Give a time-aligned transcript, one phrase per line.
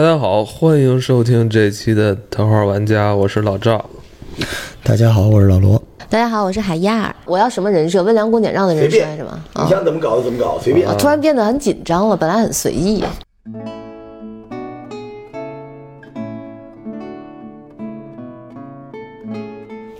[0.00, 3.84] 大家好，欢迎收听这期的《桃花玩家》，我是老赵。
[4.82, 5.78] 大家好，我是老罗。
[6.08, 7.14] 大家好，我是海燕儿。
[7.26, 8.02] 我要什么人设？
[8.02, 9.44] 温良恭俭让的人设是吗？
[9.56, 10.88] 你想怎么搞就怎么搞，随便。
[10.96, 13.04] 突然变得很紧张了，本来很随意。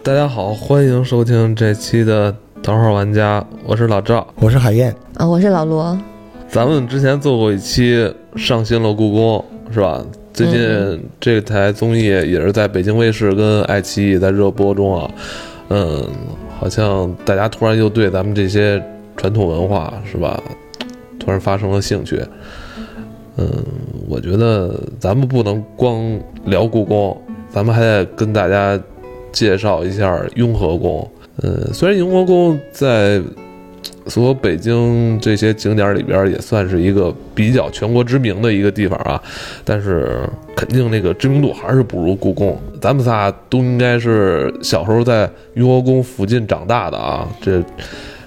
[0.03, 2.33] 大家好，欢迎收听这期的
[2.63, 5.95] 《桃花玩家》，我是老赵，我是海燕，啊，我是老罗。
[6.51, 10.05] 咱们之前做过一期上新了故宫，是吧？
[10.33, 15.11] 最近这台综艺也是在北京卫视跟爱奇艺在热播中啊。
[15.69, 16.05] 嗯，
[16.59, 18.83] 好像大家突然又对咱们这些
[19.17, 20.43] 传统文化，是吧？
[21.21, 22.21] 突然发生了兴趣。
[23.37, 23.49] 嗯，
[24.09, 27.17] 我觉得咱们不能光聊故宫，
[27.49, 28.79] 咱们还得跟大家。
[29.33, 31.09] 介绍一下雍和宫。
[31.41, 33.23] 嗯，虽然雍和宫在
[34.11, 39.23] 所北京这些景点里边也算是一个比较全国知名的一个地方啊，
[39.65, 42.61] 但是肯定那个知名度还是不如故宫。
[42.81, 47.63] 咱们仨都应该是小时候在雍和宫附近长大的啊，这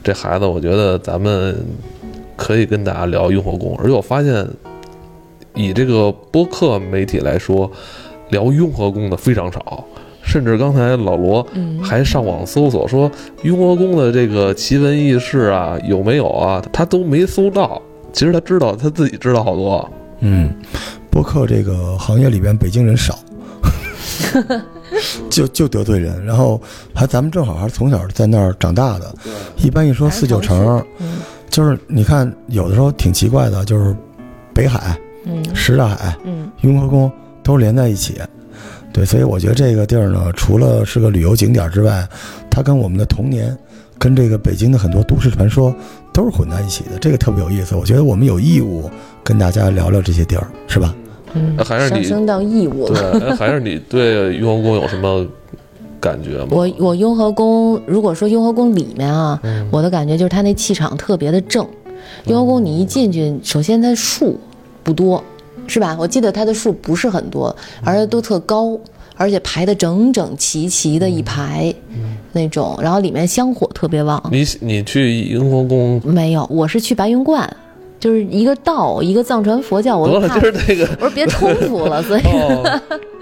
[0.01, 1.55] 这孩子，我觉得咱们
[2.37, 3.75] 可以跟大家聊雍和宫。
[3.77, 4.47] 而且我发现，
[5.53, 7.69] 以这个播客媒体来说，
[8.29, 9.85] 聊雍和宫的非常少。
[10.23, 11.45] 甚至刚才老罗
[11.83, 13.11] 还上网搜索说
[13.43, 16.63] 雍和宫的这个奇闻异事啊有没有啊？
[16.71, 17.79] 他都没搜到。
[18.13, 19.91] 其实他知道，他自己知道好多。
[20.19, 20.53] 嗯，
[21.11, 23.19] 播客这个行业里边北京人少，
[25.29, 26.23] 就就得罪人。
[26.23, 26.61] 然后
[26.93, 29.13] 还咱们正好还是从小在那儿长大的。
[29.57, 30.83] 一般一说四九城，
[31.49, 33.95] 就是你看有的时候挺奇怪的，就是
[34.53, 34.97] 北海、
[35.53, 36.15] 什刹海、
[36.61, 37.11] 雍和宫
[37.43, 38.21] 都连在一起。
[38.93, 42.07] 对，所以我觉得这个地儿呢，除了是个旅游景点之外，
[42.47, 43.57] 它跟我们的童年，
[43.97, 45.73] 跟这个北京的很多都市传说
[46.13, 47.75] 都是混在一起的，这个特别有意思。
[47.75, 48.87] 我觉得我们有义务
[49.23, 50.93] 跟大家聊聊这些地儿，是吧？
[51.33, 53.19] 嗯，还是你上升到义务了。
[53.19, 55.25] 对，还是你对雍和宫有什么
[55.99, 56.49] 感觉吗？
[56.51, 59.41] 我我雍和宫，如果说雍和宫里面啊，
[59.71, 61.67] 我的感觉就是它那气场特别的正。
[62.25, 64.39] 雍和宫你一进去，首先它树
[64.83, 65.23] 不多。
[65.65, 65.95] 是吧？
[65.97, 68.77] 我记得它的树不是很多，而且都特高，
[69.15, 71.73] 而且排的整整齐齐的一排，
[72.31, 72.77] 那种。
[72.81, 74.21] 然后里面香火特别旺。
[74.31, 76.45] 你你去雍和宫没有？
[76.49, 77.49] 我是去白云观。
[77.99, 82.21] 就是一个道，一个藏传佛教，我怕就是那个，我说别冲突了，所以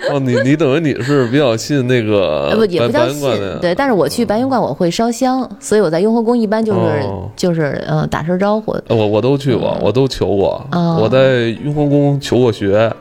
[0.09, 3.21] 哦，你你等于你是比较信那个不也不叫信
[3.61, 8.75] 对，但是我去白云观我会烧香，所以我在雍和宫一般就是就是嗯打声招呼。
[8.89, 12.91] 我我都去过，我都求过，我在雍和宫求过学，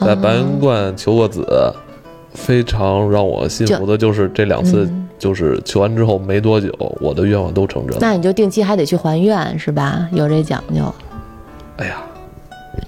[0.00, 1.46] 在白云观求过子，
[2.38, 4.88] 非常让我信服的就是这两次，
[5.18, 7.98] 就是求完之后没多久，我的愿望都成真了。
[8.00, 10.08] 那你就定期还得去还愿是吧？
[10.12, 10.82] 有这讲究。
[11.76, 11.96] 哎呀，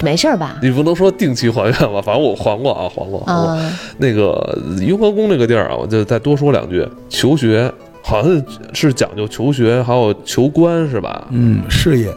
[0.00, 0.59] 没事儿吧？
[0.62, 2.00] 你不能说定期还愿吧？
[2.00, 3.21] 反正我还过啊，还过。
[3.27, 3.59] 啊，
[3.99, 6.87] 那个雍和宫那个地儿啊，我就再多说两句。
[7.09, 7.71] 求学
[8.03, 11.27] 好像是讲究求学，还有求官是吧？
[11.31, 12.09] 嗯，事业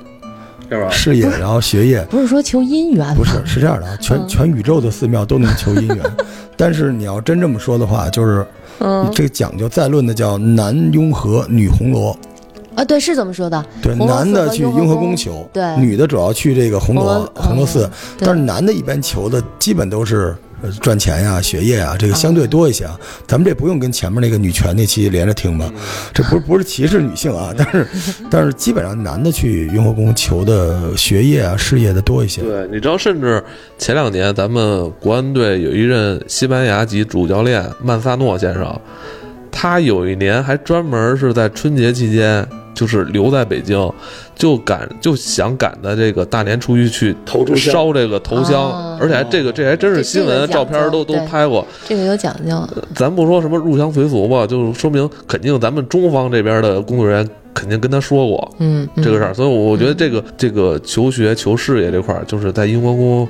[0.74, 0.90] 是吧？
[0.90, 2.04] 事业，然后学业。
[2.10, 3.16] 不是说求姻缘？
[3.16, 6.00] 不是，是这样的啊，全全宇宙的寺庙都能求姻缘，
[6.58, 8.46] 但是你要真这么说的话，就是
[8.80, 12.18] 嗯这个讲究再论的叫男雍和，女红罗。
[12.76, 13.64] 啊，对，是怎么说的。
[13.84, 17.88] 对，男的去雍和宫求，对，女的主要去这个红罗红罗寺。
[18.18, 20.36] 但是男的一般求的基本都是
[20.82, 23.00] 赚钱呀、学业啊，这个相对多一些啊。
[23.28, 25.72] 咱们这不用跟前面那个女权那期连着听吧，
[26.14, 27.88] 这不是不是歧视女性啊，但是
[28.30, 32.42] 但是基本上男的去雍和宫求的学业啊、事业的多一些。
[32.42, 33.44] 对，你知道，甚至
[33.78, 38.80] 前两年咱们国安队有一任西班牙籍主教练曼萨诺先生，
[39.52, 42.48] 他有一年还专门是在春节期间。
[42.74, 43.92] 就是留在北京，
[44.36, 51.66] 就赶就想赶在这个大年初一去投烧这个头香，而且还这个这还真是新闻，照片都都拍过。
[51.88, 52.68] 这个有讲究。
[52.96, 59.34] 咱不说什么入乡随俗吧，就说明肯定咱们中方这边的工作人员肯定跟他说过，嗯，这个事儿。
[59.34, 63.28] 所以我觉得这个这个求学求事业这块儿，就是在英国宫。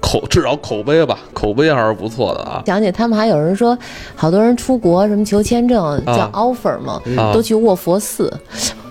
[0.00, 2.62] 口至少口碑吧，口碑还是不错的啊。
[2.66, 3.76] 想起他们还有人说，
[4.14, 7.00] 好多人出国什么求签证叫 offer 嘛，
[7.32, 8.32] 都去卧佛寺，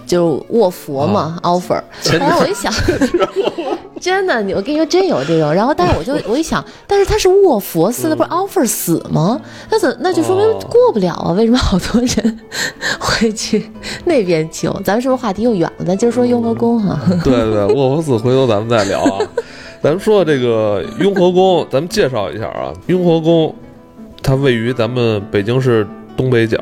[0.06, 1.82] 就是卧佛嘛 offer。
[2.20, 2.74] 然后我一想，
[4.02, 5.54] 真的，我跟你说真有这种。
[5.54, 9.40] 然后但是我就 我一想，但是他是卧佛寺，那不是 offer 死吗？
[9.70, 11.32] 那怎那就说明过不了啊？
[11.34, 12.40] 为什么好多人
[13.00, 13.70] 会去
[14.06, 14.72] 那边求？
[14.84, 15.86] 咱们是不是话题又远了？
[15.86, 17.00] 咱今儿说雍和宫哈。
[17.24, 19.20] 对对，卧佛寺回头咱们再聊啊。
[19.82, 22.74] 咱们说这个雍和宫，咱们介绍一下啊。
[22.88, 23.56] 雍和宫，
[24.22, 26.58] 它位于咱们北京市东北角。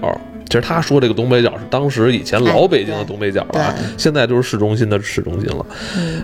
[0.48, 5.66] 其实他说这个东北角是当时以前老北京的东北角了，现在就是市中心的市中心了。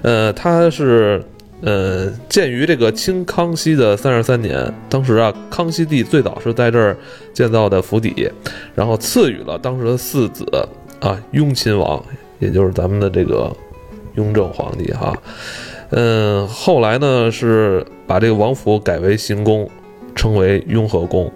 [0.04, 1.22] 呃，它是
[1.62, 6.96] 呃，建于这个清康熙的三十三年，当时啊，康熙帝最早是在这儿
[7.34, 8.32] 建造的府邸，
[8.76, 10.46] 然后赐予了当时的四子
[11.00, 12.02] 啊，雍亲王，
[12.40, 13.52] 也就是咱们的这个
[14.16, 15.14] 雍正皇帝哈。
[15.92, 19.70] 嗯，后来呢是把这个王府改为行宫，
[20.16, 21.32] 称为雍和宫。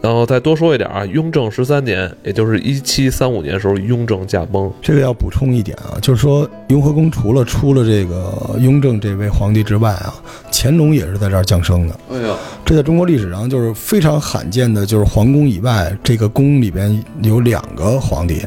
[0.00, 4.70] 然后再多说一点啊，雍正十三年，也就是一七三五年时候，雍正驾崩。
[4.82, 10.14] 这个要补充一点啊，就是说雍和宫除了出了这个雍正这位皇帝之外啊，
[10.52, 11.98] 乾隆也是在这儿降生的。
[12.12, 18.42] 哎呀，这在中国历史上就是非常罕见的，就是皇宫以外这个宫里边有两个皇帝，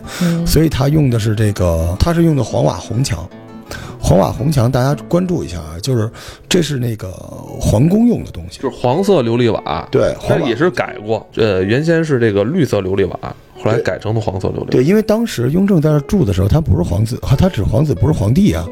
[0.45, 3.27] 所以他用的是这个，他是用的黄瓦红墙。
[3.99, 6.09] 黄瓦红墙，大家关注一下啊，就是
[6.47, 7.11] 这是那个
[7.59, 14.67] 皇宫用的东西，就是黄色琉璃瓦，对，它也是改过，呃，原先是这个绿色琉璃瓦，后来改成的黄色琉璃瓦。
[14.69, 18.65] 对，因为当时雍正在这住的时候，他不是皇子，他只是皇子，不是皇帝啊，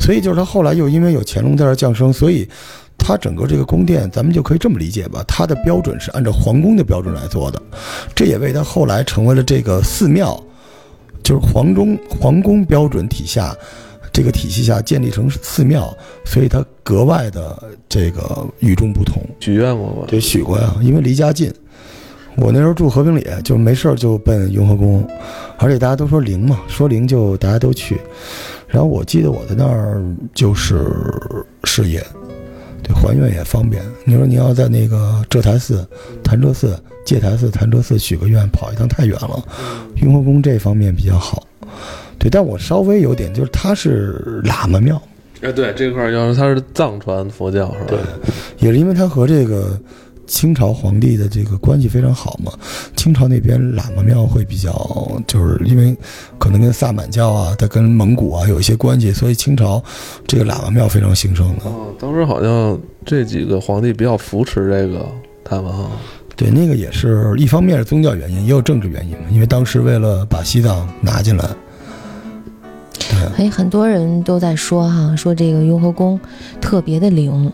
[0.00, 2.48] 所以就是他后来又因为有乾隆在这降生，所以
[2.96, 7.60] 他整个这个宫殿，咱们就可以这么理解吧，它的标准是按照皇宫的标准来做的，
[8.14, 10.42] 这也为他后来成为了这个寺庙，
[11.22, 13.54] 就是皇中皇宫标准体下。
[14.18, 17.56] 这个体系下建立成寺庙，所以它格外的
[17.88, 19.22] 这个与众不同。
[19.38, 20.06] 许愿过吗？
[20.08, 21.54] 对，许过呀，因为离家近。
[22.36, 25.08] 我那时候住和平里，就没事儿就奔雍和宫，
[25.56, 27.96] 而且大家都说灵嘛，说灵就大家都去。
[28.66, 30.02] 然后我记得我在那儿
[30.34, 30.84] 就是
[31.62, 32.04] 事业，
[32.82, 33.80] 对，还愿也方便。
[34.04, 35.86] 你说你要在那个浙台寺、
[36.24, 36.76] 潭柘寺、
[37.06, 39.40] 戒台寺、潭柘寺许个愿，跑一趟太远了。
[40.02, 41.44] 雍和宫这方面比较好。
[42.18, 45.00] 对，但我稍微有点，就是它是喇嘛庙，
[45.40, 47.84] 哎，对这块儿，要是它是藏传佛教是吧？
[47.86, 47.98] 对，
[48.58, 49.78] 也是因为它和这个
[50.26, 52.52] 清朝皇帝的这个关系非常好嘛。
[52.96, 54.72] 清朝那边喇嘛庙会比较，
[55.28, 55.96] 就是因为
[56.38, 59.80] 可能跟萨满教啊，它跟蒙古啊有一些关系，所以清朝
[60.26, 61.66] 这个喇嘛庙非常兴盛的。
[61.66, 62.76] 哦，当时好像
[63.06, 65.06] 这几个皇帝比较扶持这个
[65.44, 65.88] 他们哈。
[66.34, 69.24] 对，那个也是一方面是宗教原因，也有政治原因嘛。
[69.30, 71.48] 因为当时为了把西藏拿进来。
[73.36, 76.18] 哎，很多人都在说哈，说这个雍和宫
[76.60, 77.50] 特别的灵，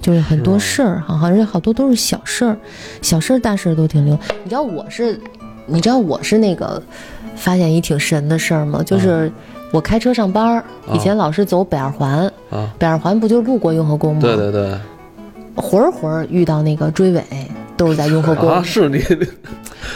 [0.00, 2.56] 就是很多事儿哈，好像好多都是小事儿，
[3.02, 4.18] 小事儿大事儿都挺灵。
[4.42, 5.18] 你知道我是，
[5.66, 6.82] 你知道我是那个
[7.36, 8.82] 发现一挺神的事儿吗？
[8.84, 9.30] 就是
[9.72, 10.62] 我开车上班，
[10.92, 14.20] 以前老是走北二环，啊，北二环不就路过雍和宫吗？
[14.22, 14.74] 对对对，
[15.54, 17.22] 魂儿魂儿遇到那个追尾，
[17.76, 18.48] 都是在雍和宫。
[18.50, 19.02] 啊，是你？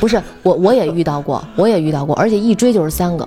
[0.00, 3.26] 不是我，我也遇到过，我也遇到过，而且一追就是三个。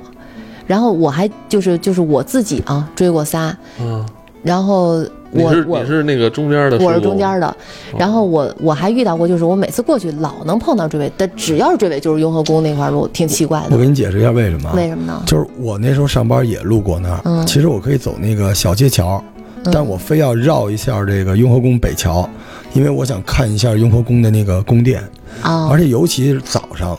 [0.67, 4.05] 然后我还就是就是我自己啊追过仨，嗯，
[4.43, 7.55] 然后我我是那个中间的，我是中间的，
[7.97, 13.67] 然后我我还遇到过，就是我每次过去老能碰到追尾，但只要是追尾就是雍和宫那块路，挺奇怪的。
[13.71, 14.71] 我给你解释一下为什么？
[14.75, 15.23] 为什么呢？
[15.25, 19.23] 就是我那时候上班也路过那儿，其实我可以走那个小街桥，
[19.71, 22.29] 但我非要绕一下这个雍和宫北桥，
[22.73, 25.01] 因为我想看一下雍和宫的那个宫殿
[25.41, 26.97] 啊，而且尤其是早上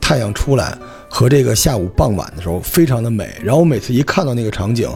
[0.00, 0.76] 太阳出来。
[1.08, 4.88] 和这个下午傍晚的时候非常的美，然后我每次一看到那个场景，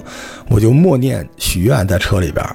[0.49, 2.55] 我就默念许愿在车里边儿，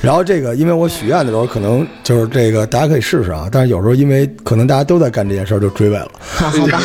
[0.00, 6.10] 然后这个因为我许愿的时候可能就是这个大家可以试试啊，但是有时候因为可能大家都在干这件事儿就追尾了。
[6.20, 6.80] 好 吧，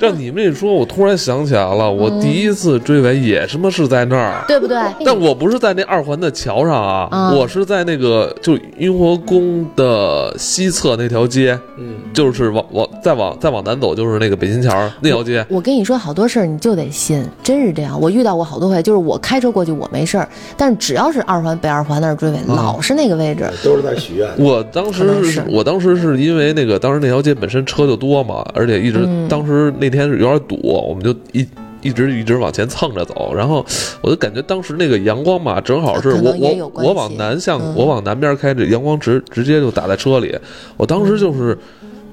[0.00, 4.76] 让你们一说，我突然想起来了，我第一次追尾也他妈是在那儿，对不对？
[5.04, 15.44] 但我不是在那二环的桥上啊，我是在那个就雍和宫的西侧那条街，嗯，就是往往再往再往南走就是那个北新桥那条街。
[15.54, 18.00] 我跟你说好多事儿，你就得信，真是这样。
[18.00, 24.28] 我遇到过好多回，就是我开车过去我没事儿，但是只要是二环北二环那儿追尾，老是那个位置，都是在许愿。
[24.36, 31.46] 我当时是我当时是因为那个当时那条街本身车就多嘛，而且一直当时那天是有点堵，我们就一
[31.82, 33.64] 一直一直往前蹭着走，然后
[34.00, 40.36] 我就感觉当时那个阳光嘛，正好是我我我往南向我往南边开，这阳光直直接就打在车里，
[40.76, 41.56] 我当时就是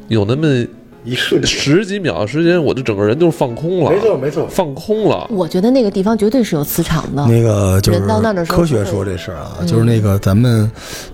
[0.09, 0.63] 有那么。
[1.03, 3.91] 一瞬十几秒的时间，我就整个人就放空了。
[3.91, 5.27] 没错，没错，放空了。
[5.31, 7.25] 我觉得那个地方绝对是有磁场的。
[7.25, 10.69] 那个就是到那的时候，科学说这事儿啊，就是那个咱们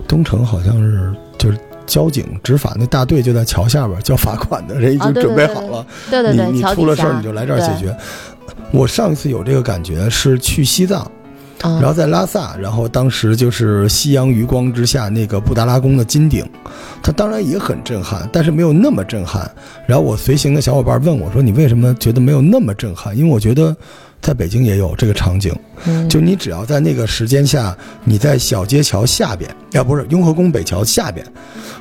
[0.07, 5.85] 东城好像是就是交警执法那大队就在桥下边交罚款的人已经准备好了。
[6.09, 7.95] 对对对，你你出了事儿你就来这儿解决。
[8.71, 11.09] 我上一次有这个感觉是去西藏。
[11.63, 16.47] 然后在拉萨，然后当时就是夕阳余光之下那个布达拉宫的金顶，
[17.01, 19.49] 它当然也很震撼，但是没有那么震撼。
[19.87, 23.75] 然后我随行的小伙伴问我说：“你为什么觉得没有那么震撼？”因为我觉得，
[24.21, 25.51] 在北京也有这个场景，
[26.07, 31.25] 就你只要在那个时间下，你在小街桥下边，要不是雍和宫北桥下边，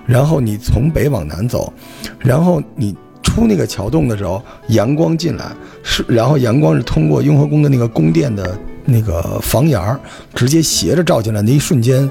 [0.06, 1.70] 然后你从北往南走，
[2.18, 5.52] 然后你出那个桥洞的时候，阳光进来
[5.82, 8.58] 是，然后阳光是通过雍和宫的那个宫殿的。
[8.86, 10.00] 那个房檐儿
[10.34, 12.08] 直接斜着照进来，那一瞬间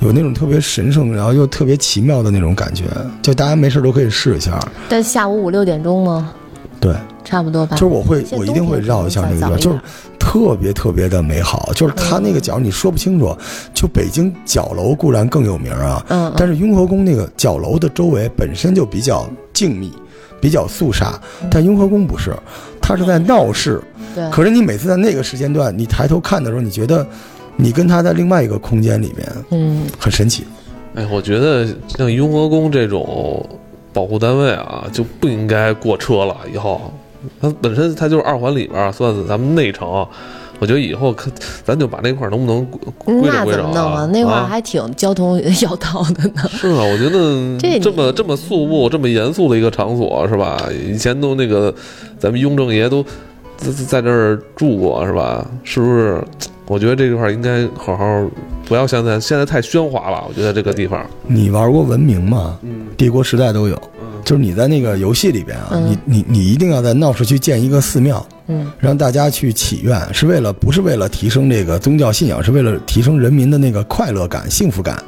[0.00, 2.84] 有那种特别神圣，然后又特别奇妙的那种感觉。
[3.22, 4.58] 就大家没事都可以试一下。
[4.88, 6.32] 但下午五六点钟吗？
[6.80, 6.92] 对，
[7.24, 7.76] 差不多吧。
[7.76, 9.78] 就是我会，我一定会绕一下那个地方，就是
[10.18, 11.70] 特别特别的美好。
[11.76, 13.36] 就是它那个角你说不清楚。
[13.72, 19.92] 就北京角楼固然更有名啊，嗯，但是雍和宫那个角楼的周围本身就比较静谧，
[20.40, 21.16] 比较肃杀。
[21.48, 22.34] 但雍和宫不是，
[22.82, 23.80] 它是在闹市。
[24.14, 24.28] 对。
[24.30, 27.06] 可是你每次在那个时间段，你抬头看的时候，你觉得
[27.56, 30.44] 你跟他在另外一个空间里面，嗯，很神奇。
[30.96, 33.48] 哎，我觉得像雍和宫这种。
[33.94, 36.34] 保护单位啊，就不应该过车了。
[36.50, 36.90] 以后，
[37.42, 40.08] 它本身它就是二环里边，算是咱们内城。
[40.62, 41.28] 我觉得以后可
[41.64, 42.64] 咱就把那块儿能不能
[42.96, 44.06] 归那怎么弄啊？
[44.12, 46.48] 那块儿还挺交通 要道的呢。
[46.52, 47.18] 是啊，我觉得
[47.58, 50.56] 这这么这么肃穆、这么严肃的一个场所，是吧？
[50.88, 51.74] 以前都那个
[52.16, 53.02] 咱们雍正爷都
[53.56, 55.44] 在在这儿住过，是吧？
[55.64, 56.22] 是不是？
[56.66, 58.24] 我觉得这块儿应该好好，
[58.66, 60.24] 不要现在现在太喧哗了。
[60.28, 62.56] 我觉得这个地方，你玩过文明吗？
[62.62, 63.74] 嗯，帝国时代都有。
[64.00, 75.02] 嗯，就是你在那个游戏里边啊，你你你一定要在闹市区建一个寺庙，嗯，让大家去祈愿，是为了不是为了提升这个宗教信仰，是为了提升人民的那个快乐感、幸福感。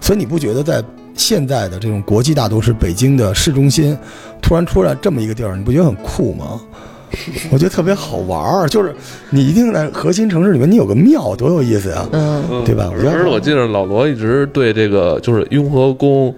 [0.00, 0.82] 所以你不觉得在
[1.14, 3.96] 现在的这种国际大都市北京的市中心，
[4.40, 6.60] 突然出来这么一个地儿，你不觉得很酷吗？
[7.50, 8.94] 我觉得特别好玩儿，就是
[9.30, 12.90] 你一定在核心城市里面，你有个庙，多有意思呀，嗯，对吧？
[12.92, 16.34] 而且我记得老罗一直对这个就是雍和宫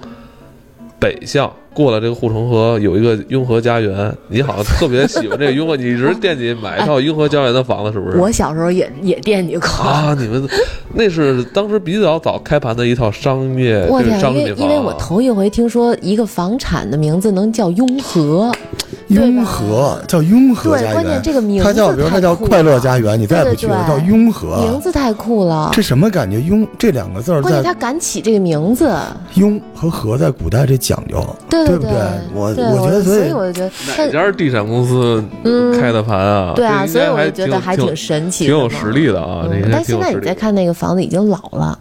[0.99, 1.51] 北向。
[1.79, 8.17] 过了这个护城河有一个雍和家园，你好像特别喜欢这个雍和，你一直惦记买一套雍和家园的房子，是不是？
[8.17, 10.13] 我小时候也也惦记过啊！
[10.19, 10.45] 你们
[10.93, 13.87] 那是当时比较早开盘的一套商业
[14.19, 18.53] 商业因为因为我头一回听说一个房产的名字能叫雍和，
[19.09, 25.71] 雍和叫雍和家园，关键这个名字它叫比如它叫快乐家园，你再不去了叫雍和，名字太酷了。
[25.73, 26.41] 这什么感觉？
[26.41, 28.93] 雍这两个字儿，关键他敢起这个名字。
[29.35, 31.69] 雍和和在古代这讲究，对。
[31.69, 31.93] 对不对？
[32.35, 33.71] 我我觉得，所以我就觉得
[34.07, 35.23] 哪家地产公司
[35.79, 36.55] 开的盘啊？
[36.57, 39.47] 对啊，所以我就觉得还挺神奇，挺有实力的啊。
[39.71, 41.79] 但现在你再看那个房子，已经老了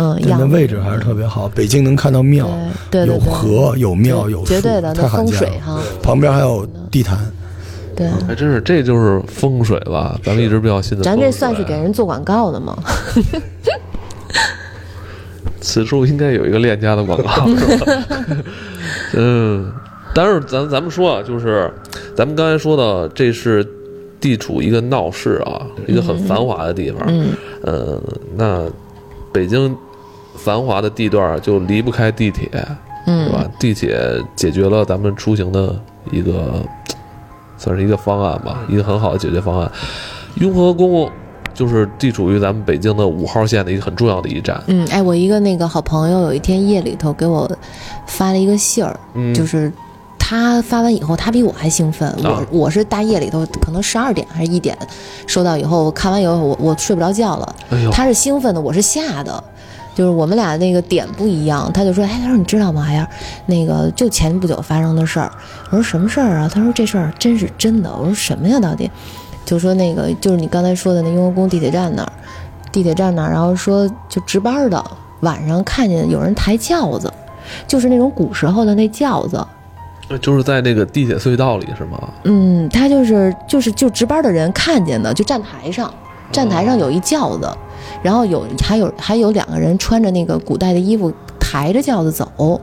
[0.00, 1.48] 嗯，那位置还是特别好。
[1.48, 2.48] 北京能看到庙，
[2.88, 5.80] 对有河，有庙，有绝对的太风水哈。
[6.00, 7.18] 旁边还有地坛，
[7.96, 10.16] 对，还真是，这就是风水吧？
[10.22, 11.02] 咱们一直比较信的。
[11.02, 12.78] 咱这算是给人做广告的吗？
[15.60, 18.06] 此处应该有一个链家的广告，是吧？
[19.14, 19.72] 嗯，
[20.14, 21.68] 但是咱咱们说啊，就是
[22.14, 23.66] 咱们刚才说的，这是
[24.20, 27.02] 地处一个闹市啊，一个很繁华的地方。
[27.08, 27.30] 嗯，
[27.62, 28.00] 呃，
[28.36, 28.64] 那
[29.32, 29.76] 北京
[30.38, 32.48] 繁华的地段就离不开地铁，
[33.04, 33.44] 是吧？
[33.58, 33.98] 地铁
[34.34, 35.74] 解决了咱们出行的
[36.10, 36.62] 一个，
[37.58, 39.70] 算是一个方案吧，一个很好的解决方案。
[40.36, 41.10] 雍和宫。
[41.54, 44.62] 就是地处于咱们北京的五号线的一个很重要的一站。
[44.68, 47.50] 嗯，哎，我一个那个好朋友有一天夜里头给我
[48.06, 48.96] 发了一个信儿，
[49.34, 49.72] 就是
[50.20, 52.14] 他发完以后，他比我还兴奋。
[52.22, 54.78] 我我是大夜里头，可能十二点还是一点
[55.26, 57.56] 收到以后，看完以后我我睡不着觉了。
[57.90, 59.42] 他是兴奋的，我是吓的，
[59.98, 61.68] 就是我们俩那个点不一样。
[61.72, 62.84] 他就说：“哎，他说你知道吗？
[62.86, 63.08] 哎呀，
[63.46, 65.28] 那个就前不久发生的事儿。”
[65.70, 68.60] 我说：“什么事儿啊？”他说：“这事儿真是真的。”我说：“什么呀？
[68.60, 68.88] 到底？”
[69.44, 72.12] 就说那个就是你刚才说的那雍和宫地铁站那儿，
[72.70, 74.84] 地铁站那儿，然后说就值班的
[75.22, 77.12] 晚上看见有人抬轿子，
[77.66, 79.44] 就是那种古时候的那轿子，
[80.20, 82.08] 就是在那个地铁隧道里是吗？
[82.22, 85.92] 嗯，他就是就是就值班的人看见的，就站台上，
[86.30, 87.48] 站台上有一轿子，
[88.02, 92.60] 然后有还有还有两个人穿着那个古代的衣服抬着轿子走。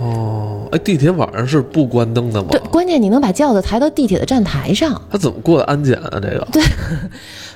[0.00, 2.48] 哦，哎，地铁晚上是不关灯的吗？
[2.50, 6.10] 对，关键你能把轿子抬到地铁的站台上，他怎么过的安检啊？
[6.14, 6.62] 这个对，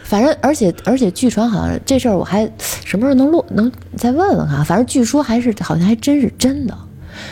[0.05, 2.49] 反正而且而且据传好像这事儿我还
[2.85, 6.75] 什么时候能录能再问问哈，反正据说还是好像还真是真的，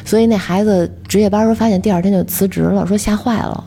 [0.05, 3.65] 所以那孩子值夜班时候发现第二天就辞职了，说吓坏了。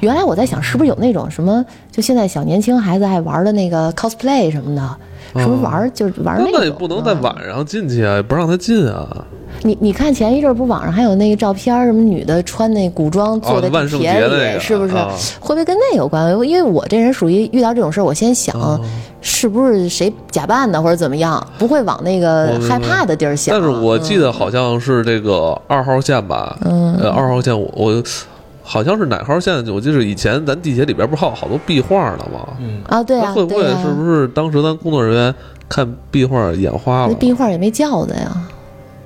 [0.00, 9.24] 原来我在想是不是有那种什么，就现在小年轻孩子爱玩的那个 cosplay 什么的，什么玩就是玩那个，那也不能在晚上进去啊，也不让他进啊。
[9.62, 14.94] 你你看前一阵不网上还有那个照片，什么女的穿那古装坐在地铁里，是不是？
[15.40, 16.30] 会不会跟那有关？
[16.46, 18.80] 因为我这人属于遇到这种事儿，我先想
[19.20, 23.52] 是不是谁假扮的或者怎么样，不会往那个害怕的地儿想。
[23.52, 28.02] 但是我记得好像是这个二号线吧，嗯，二号线我我
[28.70, 29.66] 好像是哪号线？
[29.68, 32.46] 我记得以前咱地铁里边不是还有好多壁画呢吗？
[32.60, 35.34] 嗯啊，对啊，会不会是不是当时咱工作人员
[35.70, 37.08] 看壁画眼花了？
[37.08, 38.30] 那壁画也没叫的呀。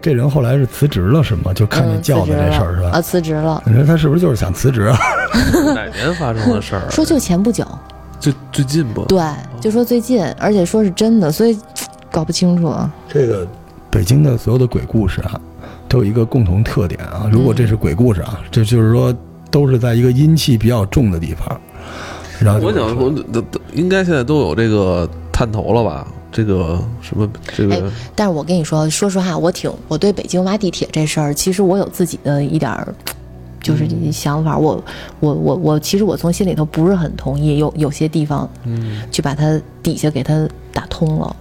[0.00, 1.54] 这人后来是辞职了是吗？
[1.54, 2.90] 就看见轿子这事儿是吧？
[2.94, 3.62] 啊，辞职了。
[3.64, 4.98] 你说他是不是就是想辞职啊？
[5.76, 6.82] 哪年发生的事儿？
[6.90, 7.64] 说就前不久，
[8.18, 9.04] 最最近不？
[9.04, 9.22] 对，
[9.60, 11.56] 就说最近，而且说是真的，所以
[12.10, 12.74] 搞不清楚。
[13.08, 13.46] 这个
[13.90, 15.40] 北京的所有的鬼故事啊，
[15.86, 17.28] 都有一个共同特点啊。
[17.30, 19.14] 如果这是鬼故事啊，这就是说
[19.52, 21.60] 都是在一个阴气比较重的地方。
[22.40, 23.12] 然后我想说，
[23.72, 26.04] 应该现在都有这个探头了吧？
[26.32, 27.92] 这个什么这个？
[28.16, 32.92] 但是我跟你说，说实话，我挺我对北京挖地铁这事儿，其实我有自己的一点儿。
[33.62, 34.82] 就是想法，我
[35.20, 41.36] 我我我，其实我从心里头不是很同意，有有些地方，嗯，去把它底下给它打通了，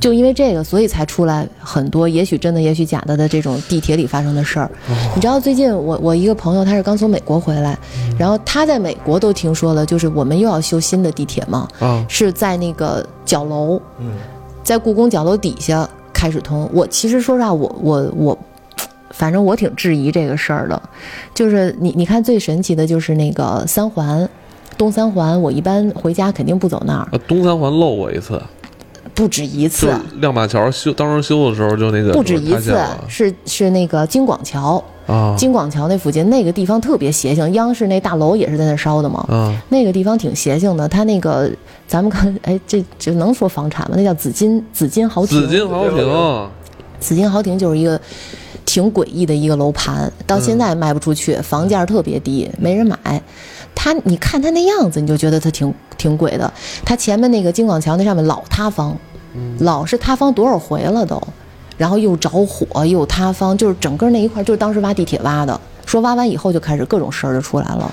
[0.00, 4.70] 就因为这个，所以才出来很多，也许真的，也许假的的这种地铁里发生的事儿。
[5.14, 7.78] 你知道最近我我一个朋友，他是刚从美国回来，
[8.18, 11.68] 然后他在美国都听说了，就是我们又要修新的地铁嘛，
[12.08, 13.80] 是在那个角楼，
[14.62, 16.68] 在故宫角楼底下开始通。
[16.72, 18.38] 我其实说实话，我我我。
[19.10, 20.82] 反正我挺质疑这个事儿的，
[21.32, 24.28] 就是你你看最神奇的就是那个三环，
[24.76, 27.18] 东三环，我一般回家肯定不走那儿。
[27.26, 28.42] 东三环漏过一次，
[29.16, 29.92] 不止一次。
[30.20, 39.24] 亮马桥修当时修的时候就那个不止一次，是是那个京广桥啊，京广桥那附近那个地方特别邪性，央视那大楼也是在那烧的嘛。
[39.28, 41.50] 啊，那个地方挺邪性的，他那个
[41.88, 43.96] 咱们看，哎，这这能说房产吗？
[43.96, 45.40] 那叫紫金紫金豪庭。
[45.40, 46.50] 紫金豪庭，
[47.00, 48.00] 紫金豪庭就是一个。
[48.66, 53.22] 挺诡异的一个楼盘，到现在卖不出去，房价特别低，没人买。
[53.76, 56.52] 他，你看他那样子，你就觉得他挺挺鬼的。
[56.84, 58.96] 他前面那个京广桥那上面老塌方，
[59.60, 61.22] 老是塌方多少回了都，
[61.76, 67.92] 然后又着火又塌方，就是整个那一块就是当时挖地铁挖的，说挖完以后就开始各种事儿就出来了。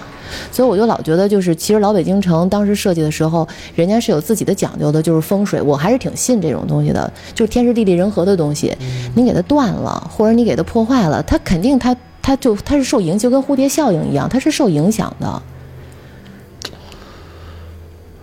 [0.52, 8.76] 所以我就老觉得，就是其实老北京城当时设计的时候，人家是有自己的讲究的，就是风水，我还是挺信这种东西的，就是天时地利人和的东西。
[9.16, 15.42] 你给它断了，或者你给它破坏了，它肯定它它就它是受影响，就跟蝴蝶效应一样，它是受影响的。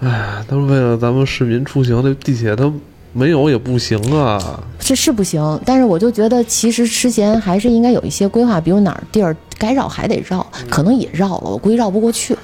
[0.01, 2.73] 哎，都是为了咱们市民出行，那地铁它
[3.13, 4.63] 没有也不行啊。
[4.79, 9.37] 这是不行，但是我就觉得，其实之前还是应该有一些规划，比如哪儿地儿。
[9.61, 12.35] 该绕还得绕，可能也绕了，我估计绕不过去，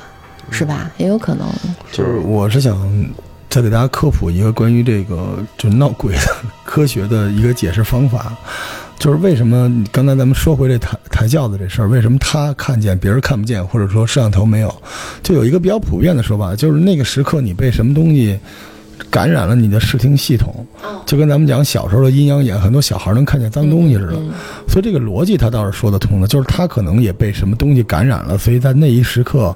[0.50, 0.90] 是吧？
[0.98, 1.48] 也有可能。
[1.90, 2.76] 就是我是想
[3.48, 8.37] 再给大家科普一个关于这个就闹鬼的科学的一个解释方法，
[8.98, 14.74] 就是为什么刚才咱们说回这抬抬轿子这事儿，为什么他看见别人看不见，或者说摄像头没有？
[15.22, 18.38] 就有一个比较普遍的说法，就是那个时刻你被什么东西。
[19.11, 20.66] 感染了你的视听系统，
[21.04, 24.14] 就跟咱们讲小时候的阴阳眼，很多小孩能看见脏东西似的。
[24.66, 29.54] 所以这个逻辑他倒是说得通的，就是他可能也被什么东西感染了，所以在那一时刻，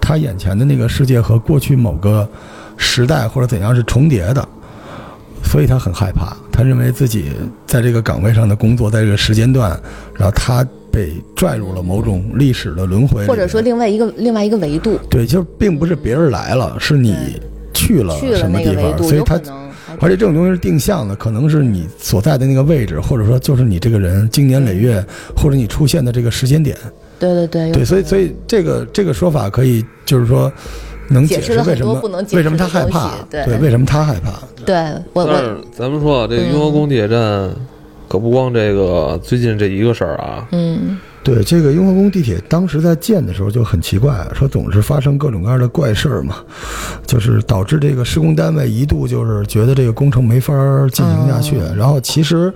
[0.00, 2.28] 他眼前的那个世界和过去某个
[2.76, 4.46] 时代或者怎样是重叠的，
[5.52, 6.34] 所以他很害怕。
[6.50, 7.26] 他认为自己
[7.66, 9.78] 在这个岗位上的工作，在这个时间段，
[10.14, 14.98] 然后他被拽入了某种历史的轮回，或者说另外一个另外一个维度。
[15.10, 17.14] 对，就并不是别人来了，是你。
[17.74, 18.96] 去了什么地方？
[19.02, 19.34] 所以他，
[19.98, 25.04] 而且这种东西是定向的，可能是你所在的那个位置，或者说就是你这个人经年累月，
[25.36, 26.76] 或者你出现的这个时间点。
[27.18, 27.72] 对对对。
[27.72, 30.52] 对，所以所以这个这个说法可以就是说
[31.08, 31.94] 能解释为什么
[32.32, 33.12] 为什么他害怕？
[33.30, 34.32] 对，为什么他害怕？
[34.64, 34.74] 对，
[35.12, 37.50] 我我咱们说啊这个雍和宫地铁站，
[38.08, 40.46] 可不光这个最近这一个事儿啊。
[40.52, 40.98] 嗯。
[41.24, 46.38] 对这个雍和宫地铁，当时在建的时候就很奇怪，说总是发生各种各样的怪事儿嘛，
[47.06, 50.52] 就是导致这个施工单位一度就是觉得这个工程没法
[50.92, 51.58] 进行下去。
[51.76, 52.52] 然后其实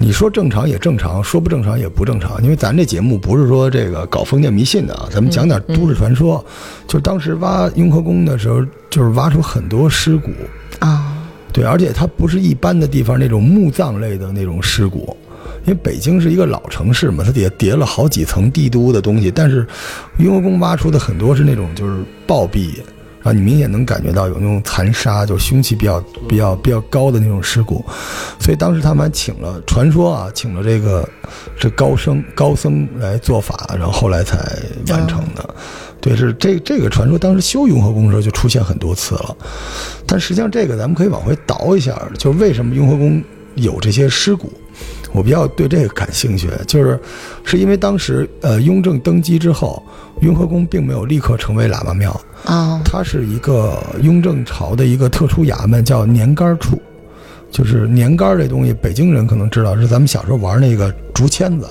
[0.00, 6.44] 你说正常也正常，说不正常也不正常，因为咱这节目不是说这个搞封建迷信的啊，咱们讲点都市传说。
[6.86, 10.30] 就是当时挖雍和宫的时候，就是挖出很多尸骨
[10.78, 11.18] 啊，
[11.52, 15.16] 对，而且它不是一般的地方那种墓葬类的那种尸骨。
[15.64, 19.66] 因为北京是一个老城市嘛，它底下叠了好几层帝都的东西，但是
[20.18, 22.86] 雍和宫挖出的很多是那种就是暴毙，然
[23.28, 27.84] 后你明显能感觉到有那种残杀，就是凶器比较比较比较高的那种尸骨，
[28.40, 31.08] 所以当时他们还请了传说啊，请了这个
[31.58, 34.38] 这高僧高僧来做法，然后后来才
[34.88, 35.54] 完成的。
[36.00, 39.36] 对，是这这个传说，当时修雍和宫的时候就出现很多次了，
[40.06, 43.22] 但实际上这个咱们可以往回倒一下，就是为什么雍和宫
[43.56, 44.52] 有这些尸骨？
[45.12, 46.98] 我比较对这个感兴趣，就是
[47.44, 49.82] 是因为当时呃雍正登基之后，
[50.20, 56.80] 雍和宫并没有立刻成为喇嘛庙啊，它是一个雍正朝的一个特殊衙门，叫年干处，
[57.50, 61.66] 就是年杆这东西，北京人可能知道是咱们小时候玩那个竹签子。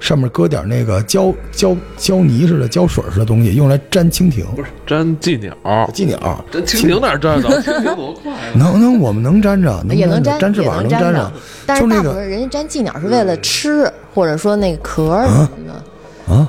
[0.00, 7.48] 上面搁点那个胶胶胶泥似的胶水似的东西，用来粘蜻蜓，不是粘寄鸟，寄鸟，粘蜻蜓哪粘着？
[7.60, 8.32] 蜻蜓多快？
[8.54, 11.32] 能能，我们能粘着，也能粘，粘翅膀能粘着。
[11.66, 15.72] 但是大部分人家粘寄鸟是为了吃，或者说那个壳什么的。
[15.72, 15.84] 啊，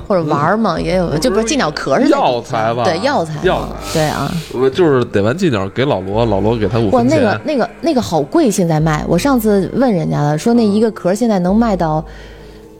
[0.06, 2.84] 或者玩嘛，也有，就不是寄鸟壳是药材吧？
[2.84, 7.22] 对，药材，药材，对啊，我就是逮完寄鸟给老罗，老罗给他五分钱。
[7.24, 9.04] 哇，那个那个那个好贵，现在卖。
[9.08, 12.04] 我上次问人家了，说那一个壳现在能卖到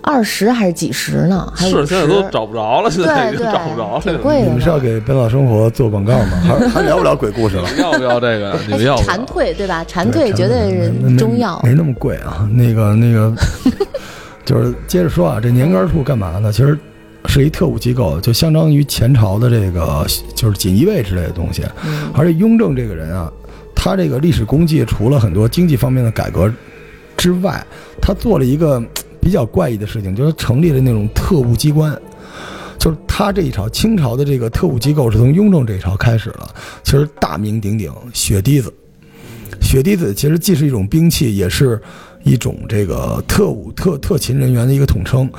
[0.03, 1.53] 二十还是几十呢？
[1.57, 4.47] 是现在都找不着了，现在已经 找不着了，挺贵的。
[4.47, 6.41] 你们是要给本草生活做广告吗？
[6.47, 7.69] 还还聊不了鬼故事了？
[7.79, 8.55] 要不要这个？
[8.67, 9.85] 你们要蝉蜕对吧？
[9.87, 12.49] 蝉蜕绝对是中药，没那么贵啊。
[12.53, 13.33] 那个那个，
[14.45, 16.53] 就是接着说啊，这年干处干嘛呢？
[16.53, 16.79] 其实。
[17.27, 21.63] 是一特务机构，就相当于前朝的这个就是锦衣卫之类的东西。
[22.15, 23.31] 而且雍正这个人啊，
[23.75, 26.53] 他这个历史功绩除了很多经济方面的改革
[27.17, 27.65] 之外，
[28.01, 28.83] 他做了一个
[29.21, 31.97] 比较怪异的事情，就是成立了那种特务机关。
[32.79, 36.49] 就是他这一朝清朝的这个特务机构是从雍正这一朝开始了，
[36.83, 38.73] 其实大名鼎鼎血滴子。
[39.61, 41.81] 血滴子其实既是一种兵器，也是。
[42.23, 45.31] 一种这个特务特特勤人员的一个统称，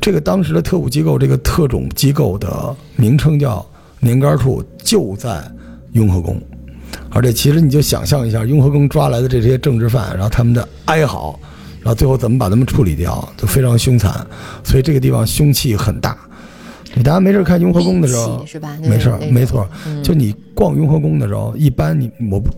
[0.00, 3.64] 这个当时的特务机构，这个特种机构的名称叫
[4.00, 5.42] 年干处，就在
[5.92, 6.40] 雍和宫。
[7.10, 11.38] 而且其实你就想象一下，雍和宫抓来的这些政治犯，然后他们的哀嚎，
[11.80, 14.14] 然后最后怎么把他们处理掉，就非常凶残。
[14.64, 16.16] 所以这个地方凶器很大。
[16.94, 18.76] 你大家没事看雍和宫的时候，是吧？
[18.82, 19.66] 没事，没错。
[20.02, 22.50] 就你逛雍和宫的时候，一般你我不。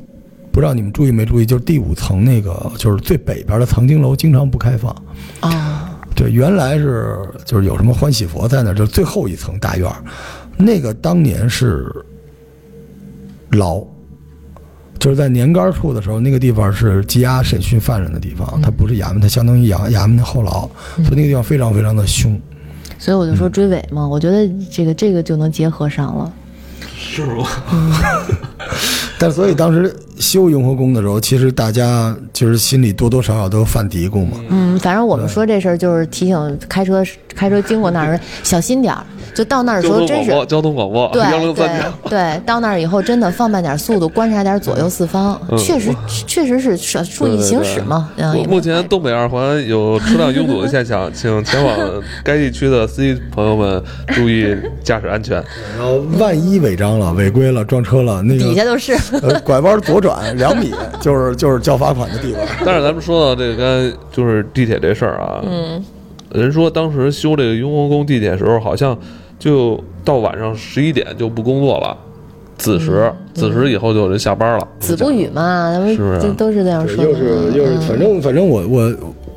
[0.55, 4.95] 不知道你们注意没注意，就是第五层那个，就是最北边的藏经楼，经常不开放。
[5.41, 9.97] 啊，对，原来是就是有什么欢喜佛在那，就是最后一层大院儿，
[10.57, 11.93] 那个当年是
[13.51, 13.83] 牢，
[15.01, 22.41] 就是在年干处的时候，那个地方是羁押审讯犯人的地方，它不是衙门，它相当于衙衙门的后牢，所以那个地方非常非常的凶。
[22.97, 26.33] 所以我就说追尾嘛，我觉得这个这个就能结合上了。
[26.97, 27.45] 是吗？
[29.19, 34.39] 但所以当时修雍和宫的时候，其实大家就是心里多多少少都犯嘀咕嘛。
[34.49, 37.03] 嗯，反正我们说这事儿就是提醒开车
[37.35, 39.05] 开车经过那儿小心点儿。
[39.35, 41.21] 就到那儿的时候真是交通广播，对
[41.55, 41.69] 对
[42.09, 45.93] 对，到那儿以后真的放慢点速度，观察点左右四方，确实
[46.25, 48.11] 确实是注意行驶嘛。
[48.47, 51.77] 目前东北二环有车辆拥堵的现象， 请前往
[52.23, 55.43] 该地区的司机朋友们注意驾驶安全。
[55.77, 58.97] 然后万一违章了、违规了、撞车了，那个底下都是，
[59.45, 62.43] 拐弯左转两米就是就是交罚款的地方。
[62.65, 65.83] 但是咱们说到这个，刚就是地铁这事儿啊，嗯，
[66.33, 68.97] 人说当时修这个雍和宫地铁时候，好像。
[69.37, 71.95] 就到晚上十一点就不工作了，
[72.57, 74.69] 子时子时以后就人下班了。
[74.79, 76.33] 子不语嘛，是不是？
[76.35, 77.05] 都是这样说。
[77.05, 78.95] 又是又是，反正反正我我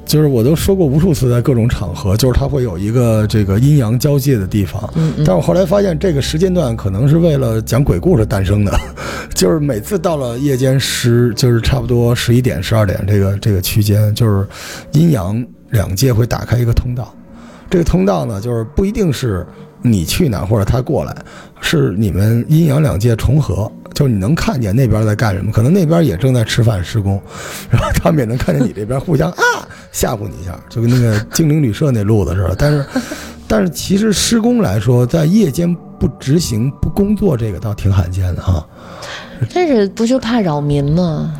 [0.07, 4.89] 就是我都说过无数次，在各种场合，就是它会有一个这个阴阳交界的地方。
[4.95, 8.79] 嗯但我后来发现，这个时间段可能是为了讲鬼故事诞生的，
[9.35, 14.47] 就是每次到了夜间十，就是差不多十一点、十二点这个这个区间，就是
[14.93, 17.13] 阴阳两界会打开一个通道。
[17.69, 19.45] 这个通道呢，就是不一定是。
[19.83, 21.15] 你去哪或者他过来，
[21.61, 27.21] 是你们阴阳两界重合，就是你能看见那边在干什么，可能那边也正在吃饭施工，
[27.69, 29.37] 然后他们也能看见你这边互相 啊
[29.97, 32.55] 吓唬你一下，就跟那个精灵旅社那路子似的。
[32.55, 32.85] 但是，
[33.47, 38.63] 但是其实施工来说，在夜间不执行不工作，这个倒挺罕见的哈。
[39.51, 41.33] 但是不就怕扰民吗？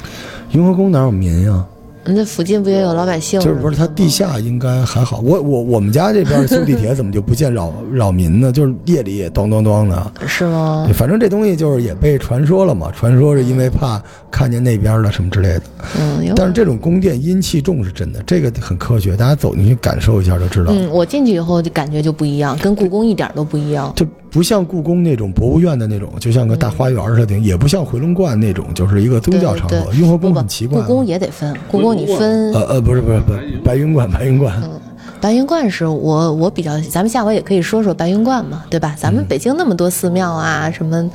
[0.53, 1.63] 雍和宫哪有民呀？
[2.07, 3.39] 那附近不也有老百姓？
[3.39, 5.19] 就是不是它地下应该还好。
[5.19, 8.51] 我我我们家这边修地铁怎么就不见扰扰民呢？
[8.51, 10.11] 就是夜里也咚咚咚的。
[10.27, 10.87] 是吗？
[10.93, 12.91] 反正这东西就是也被传说了嘛。
[12.95, 15.63] 传说是因为怕看见那边的什么之类的。
[15.99, 16.33] 嗯。
[16.35, 20.71] 但是这种宫殿阴气重是真的，这个很科学，大家走进去感受一下就知道。
[20.71, 23.91] 嗯，我进去以后就感觉就不一样，跟故宫一点都不一样。
[23.95, 29.93] 就不像故宫那种博物院的那种，就像个大花园似的，也不像回龙观那种，就是一个宗教场所。
[29.93, 30.81] 雍和宫很奇怪。
[30.81, 32.53] 故宫也得分，故宫你分。
[32.53, 34.53] 呃呃，不是不是不是，白云观白云观。
[34.63, 34.69] 嗯，
[35.21, 38.95] 白云观是我我比较，咱们下回也可以说说白云观嘛，对吧？
[38.97, 41.09] 咱们北京那么多寺庙啊，什么。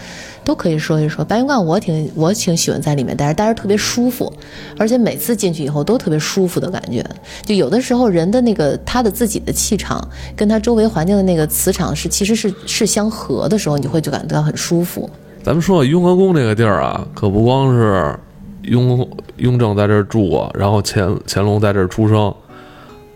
[0.45, 4.33] 都可以说一说白云观，我挺我挺喜欢在里面待着，待着特别舒服，
[4.77, 7.05] 而且每次进去以后都特别舒服的感觉。
[7.45, 15.09] 就有的时候人的那个他的自己的气场跟他周围环境的那个磁场是其实是是相合的时候，你会就感觉到很舒服。
[15.43, 18.19] 咱们说雍和宫这个地儿啊，可不光是
[18.63, 22.35] 雍雍正在这儿住过，然后乾乾隆在这儿出生，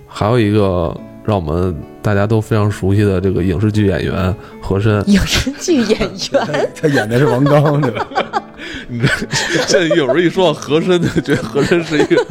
[0.06, 0.96] 还有一个。
[1.26, 8.06] 让我们大家都非常熟悉的这个影视剧演员和珅，影视剧演员， 他演的是王刚，对吧？
[8.88, 12.24] 你这这有人一说和珅，就觉得和珅是一个，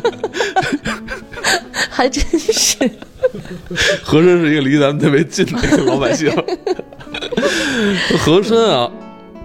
[1.90, 2.78] 还真是，
[4.02, 6.32] 和珅是一个离咱们特别近的一个老百姓。
[8.20, 8.90] 和珅啊，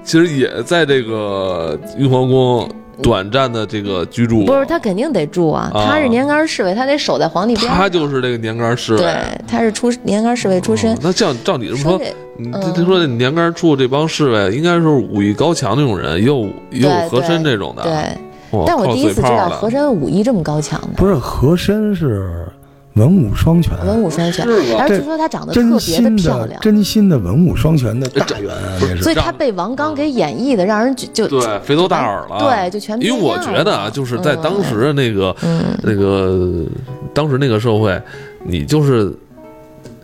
[0.04, 2.68] 其实也在这个雍和宫
[3.02, 4.44] 短暂的这个居住。
[4.44, 7.70] 不是，他肯定得住啊，他是年干侍卫，他得守在皇帝边。
[7.72, 9.14] 他就是这个年干侍卫，对，
[9.46, 10.96] 他是出年干侍卫出身。
[11.02, 12.00] 那像照你这么说，
[12.36, 17.82] 你他说这年干处这帮侍卫应该是武艺高强那种人，也有也有和珅这种的。
[17.82, 20.88] 对，但我第一次知道和珅武艺这么高强的。
[20.96, 22.46] 不是和珅是。
[22.94, 24.44] 文武双全，文武双全，
[24.76, 28.52] 而据说她长得特别的漂亮，真心的文武双全的大员，
[29.00, 35.34] 所以她被王刚给演绎的，让人就就对肥头大耳了，对，就全因为我觉得啊，就是在当时那个
[35.82, 36.66] 那个
[37.14, 38.00] 当时那个社会，
[38.44, 39.12] 你就是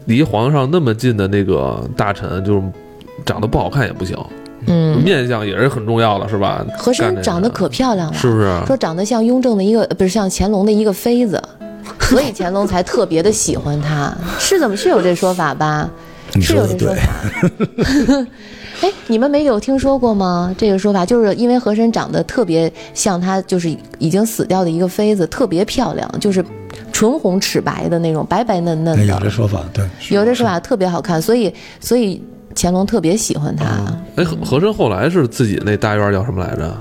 [0.05, 2.63] 离皇上那么近的那个大臣，就是
[3.25, 4.17] 长得不好看也不行，
[4.69, 6.65] 嗯，面相也是很重要的，是吧？
[6.79, 8.49] 和珅长得可漂亮了，是不是？
[8.65, 11.43] 说长得像雍正的一个，不是像乾隆的一个妃子。
[12.09, 15.91] 所以乾隆才特别的喜欢他，是怎么是有这说法吧？
[16.41, 18.27] 是有这说法。
[18.83, 20.55] 哎，你们没有听说过吗？
[20.59, 26.45] 这个说法就是因为和珅长得特别像他，就是已经死掉的一个妃子，特别漂亮，就是
[26.93, 29.05] 唇红齿白的那种，白白嫩嫩的。
[29.07, 32.23] 有这说法，对，有这说法特别好看，所以所以
[32.55, 33.65] 乾隆特别喜欢他。
[34.17, 36.77] 哎，和和珅后来是自己那大院叫什么来着？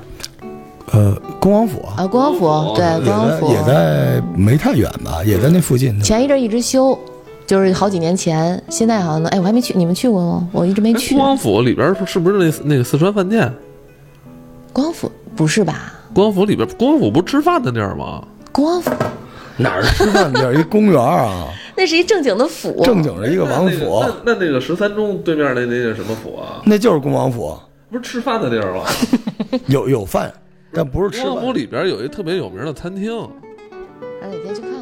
[0.92, 6.00] 呃，恭王府啊，恭王府对，恭王府也在没太远吧，也在那附近。
[6.02, 6.98] 前一阵一直修，
[7.48, 10.48] 就是好几年前，现在好像哎，我还没去，你们去过吗？
[10.52, 11.16] 我一直没去。
[11.16, 13.52] 恭王府里边是不是那那个四川饭店？
[14.72, 15.94] 恭王府不是吧？
[16.14, 18.24] 恭王府里边，恭王府不是吃饭的地儿吗？
[18.52, 18.92] 恭王府
[19.58, 20.54] 哪儿吃饭地儿？
[20.56, 21.48] 一公园啊？
[21.76, 24.04] 那是一正经的府，正经的一个王府。
[24.24, 26.62] 那那个十三中对面那那个什么府啊？
[26.64, 27.58] 那就是恭王府，
[27.90, 28.84] 不是吃饭的地儿吗？
[29.68, 30.32] 有有饭。
[30.76, 31.26] 但不是吃。
[31.26, 33.12] 王府里边有一特别有名的餐厅，
[34.22, 34.75] 哪天去看？